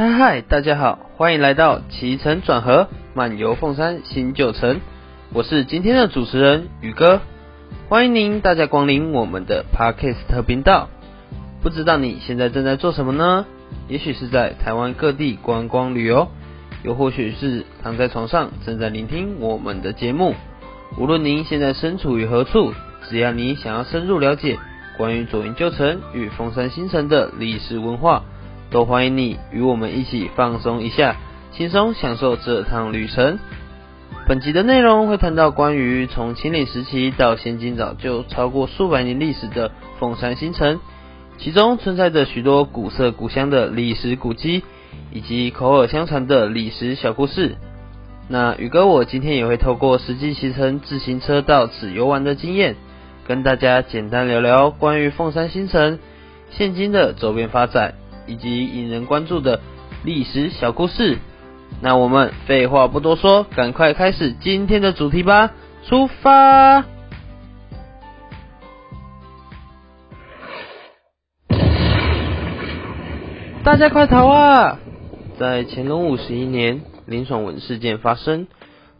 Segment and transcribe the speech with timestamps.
[0.00, 4.80] 嗨嗨，大家好，欢迎来到起承转合漫游凤山新旧城，
[5.34, 7.20] 我是今天的主持人宇哥，
[7.90, 10.88] 欢迎您大家光临我们的 Podcast 频道。
[11.62, 13.44] 不知道你现在正在做什么呢？
[13.88, 16.28] 也许是在台湾各地观光旅游，
[16.82, 20.34] 又或许是躺在床上正在聆听我们的节目。
[20.96, 22.72] 无论您现在身处于何处，
[23.10, 24.58] 只要你想要深入了解
[24.96, 28.24] 关于左营旧城与凤山新城的历史文化，
[28.70, 31.16] 都欢迎你与我们一起放松一下，
[31.52, 33.38] 轻松享受这趟旅程。
[34.28, 40.78] 本集的内容会谈到关于从秦岭时期到现今早就超过数百年历史的凤山新城。
[41.38, 44.62] 其中存在着许多古色古香的历史古迹，
[45.10, 47.56] 以及口耳相传的历史小故事。
[48.28, 52.76] 那宇哥我今天也会透过实际骑乘自行车到此游玩的经验，
[53.26, 55.98] 跟大家简单聊聊关于凤山新城
[56.50, 57.94] 现今的周边发展，
[58.30, 59.60] 以及引人关注的
[60.04, 61.18] 历史小故事。
[61.82, 65.52] 那我们废话不多说，赶快开始今天的主题吧，
[65.84, 66.84] 出发！
[73.64, 74.78] 大家快逃啊！
[75.36, 78.46] 在乾隆五十一年，林爽文事件发生，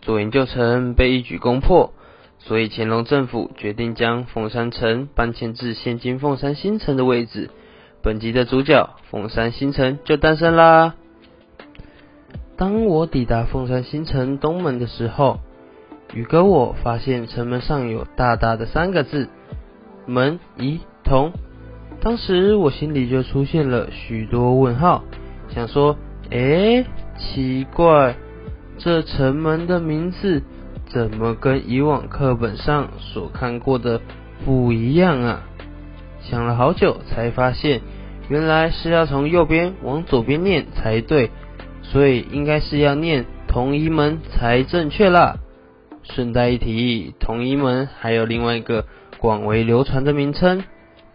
[0.00, 1.92] 左营旧城被一举攻破，
[2.38, 7.50] 所以乾隆政府决定将凤山城搬迁至现今凤山新城的位置。
[8.08, 10.94] 本集的主角凤山新城就诞生啦。
[12.56, 15.40] 当我抵达凤山新城东门的时候，
[16.14, 19.28] 宇哥我发现城门上有大大的三个字
[20.08, 21.32] “门仪同”。
[22.00, 25.04] 当时我心里就出现了许多问号，
[25.50, 25.98] 想说：
[26.30, 26.86] 哎，
[27.18, 28.16] 奇怪，
[28.78, 30.42] 这城门的名字
[30.86, 34.00] 怎么跟以往课本上所看过的
[34.46, 35.42] 不一样啊？
[36.22, 37.82] 想了好久，才发现
[38.28, 41.30] 原来是要从右边往左边念才对，
[41.82, 45.36] 所以应该是要念同一门才正确啦。
[46.02, 48.86] 顺带一提，同一门还有另外一个
[49.18, 50.64] 广为流传的名称，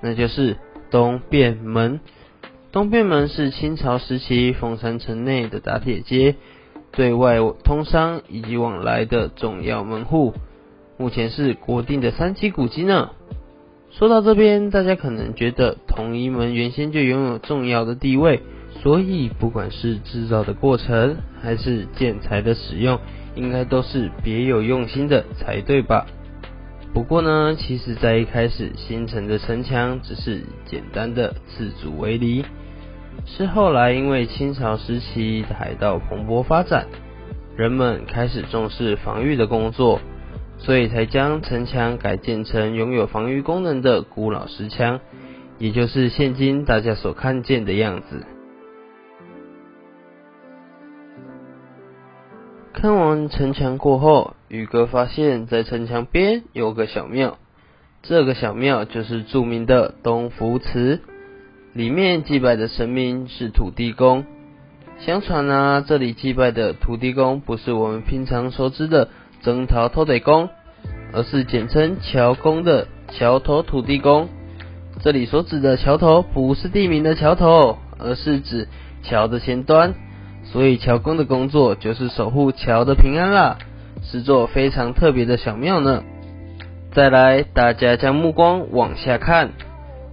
[0.00, 0.56] 那就是。
[0.90, 2.00] 东便门，
[2.70, 6.36] 东便门是清朝时期凤山城内的打铁街，
[6.90, 10.34] 对外通商以及往来的重要门户，
[10.98, 13.12] 目前是国定的三级古迹呢。
[13.98, 18.40] 说到这边，大家可能觉得同一门原先就拥有重要的地位，
[18.82, 22.98] 所以不管是制造的过程，还是建材的使用，
[23.34, 26.06] 应该都是别有用心的才对吧？
[26.94, 32.46] 不过呢，其实，在一开始新城的城墙只是简单的自主围篱，
[33.26, 36.86] 是后来因为清朝时期海盗蓬勃发展，
[37.56, 40.00] 人们开始重视防御的工作，
[40.64, 45.00] 所以才将城墙改建成拥有防御功能的古老石墙，
[45.58, 48.24] 也就是现今大家所看见的样子。
[52.72, 57.38] 看完城墙过后，宇哥发现，在城墙边有个小庙，
[58.02, 61.00] 这个小庙就是著名的东福祠，
[61.72, 64.24] 里面祭拜的神明是土地公。
[64.98, 69.08] 相传啊，这里祭拜的土地公不是我们平常熟知的
[69.42, 70.48] 征讨土地公，
[71.12, 74.28] 而是简称桥公的桥头土地公。
[75.00, 78.68] 这里所指的桥头不是地名的桥头，而是指
[79.02, 79.94] 桥的前端。
[80.44, 83.58] 所以桥公的工作就是守护桥的平安啦，
[84.02, 86.02] 是座非常特别的小庙呢。
[86.92, 89.52] 再来，大家将目光往下看，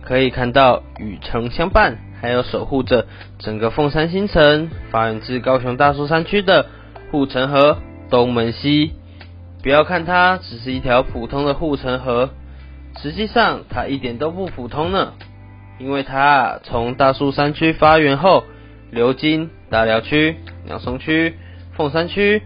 [0.02, 3.08] 可以看到与城相伴，还有守护着
[3.40, 6.68] 整个凤山新城发源自高雄大树山区的
[7.12, 7.78] 护城河
[8.10, 8.94] 东门溪。
[9.62, 12.30] 不要看它只是一条普通的护城河，
[13.02, 15.14] 实际上它一点都不普通呢，
[15.80, 18.44] 因为它从大树山区发源后。
[18.92, 21.36] 流经大寮区、鸟松区、
[21.74, 22.42] 凤山区，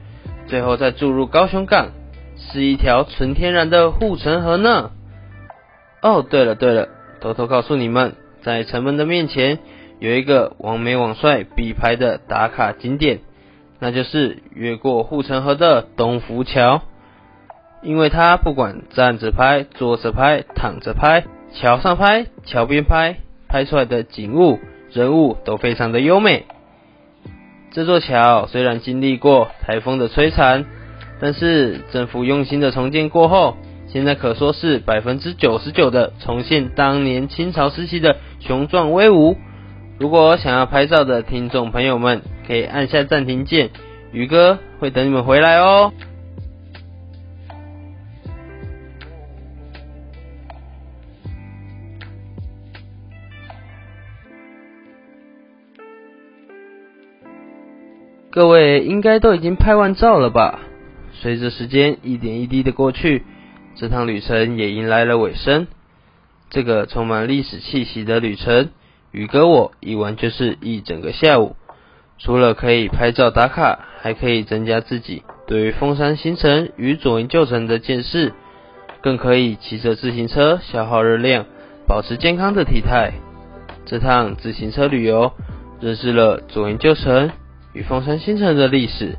[0.45, 1.91] 最后再注入高雄港，
[2.35, 4.91] 是一条纯天然的护城河呢。
[6.01, 6.89] 哦，对了对了，
[7.21, 9.59] 偷偷告诉你们，在城门的面前
[9.99, 13.21] 有一个王美王帅必拍的打卡景点，
[13.79, 16.81] 那就是越过护城河的东福桥。
[17.83, 24.59] 因为它不管站着拍、坐着拍、躺着拍、桥上拍、桥边拍，拍出来的景物。
[24.91, 26.45] 人物都非常的优美。
[27.71, 30.65] 这座桥虽然经历过台风的摧残，
[31.19, 33.57] 但是政府用心的重建过后，
[33.87, 39.35] 现在可说是百分之九十九的重现当年清朝时期的雄壮威武。
[39.97, 43.71] 如果想要拍照的听众朋友们，可以按下暂停键，
[44.11, 45.91] 宇哥会等你们回来哦。
[58.33, 60.61] 各位应该都已经拍完照了吧？
[61.21, 63.21] 随着时间一点一滴的过去，
[63.75, 65.67] 这趟旅程也迎来了尾声。
[66.49, 68.69] 这个充满历史气息的旅程，
[69.11, 71.55] 宇哥我一玩就是一整个下午。
[72.17, 78.33] 除了可以拍照打卡，还可以增加自己对于峰山新城与左营旧城的见识，
[79.03, 81.45] 更可以骑着自行车消耗热量，
[81.87, 83.13] 保持健康的体态。
[83.85, 85.33] 这趟自行车旅游，
[85.79, 87.29] 认识了左营旧城
[87.73, 89.17] 与凤山新城的历史。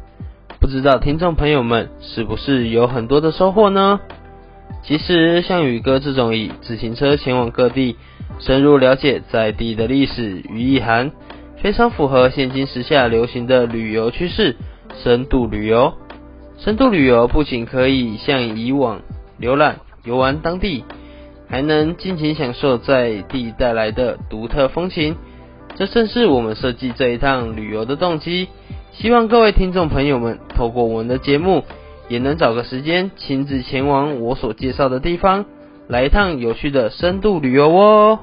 [0.61, 4.01] 不知道听众朋友们是不是有很多的收获呢？
[4.83, 7.97] 其实像宇哥这种以自行车前往各地，
[8.39, 11.11] 深入了解在地的历史与意涵，
[11.61, 14.57] 非常符合现今时下流行的旅游趋势——
[15.03, 15.93] 深度旅游。
[16.59, 19.03] 深度旅游不仅可以像以往
[19.41, 20.85] 浏览游玩当地，
[21.49, 25.17] 还能尽情享受在地带来的独特风情。
[25.77, 28.49] 这正是我们设计这一趟旅游的动机。
[28.93, 31.65] 希望各位听众朋友们透过我们的节目，
[32.09, 35.47] 也能找个时间亲自前往我所介绍的地方，
[35.89, 38.21] 来一趟有趣的深度旅游哦。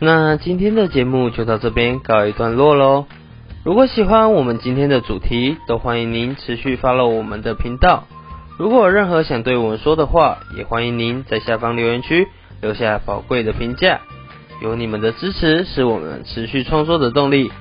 [0.00, 3.06] 那今天的节目就到这边告一段落喽。
[3.64, 8.04] 如果喜欢我们今天的主题，都欢迎您持续 follow 我们的频道。
[8.56, 12.28] 如果有任何想对我们说的话，也欢迎您在下方留言区
[12.60, 14.00] 留下宝贵的评价。
[14.62, 17.52] 有你们的支持，是我们持续创作的动力。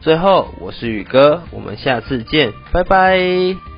[0.00, 3.73] 最后，我是宇哥，我们下次见，拜拜。